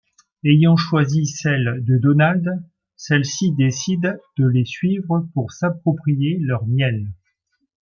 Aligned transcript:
Ayant 0.43 0.77
choisi 0.77 1.27
celle 1.27 1.75
de 1.85 1.99
Donald 1.99 2.43
celui-ci 2.95 3.53
décide 3.53 4.19
de 4.35 4.47
les 4.47 4.65
suivre 4.65 5.27
pour 5.35 5.51
s'approprier 5.51 6.39
leur 6.41 6.65
miel. 6.65 7.11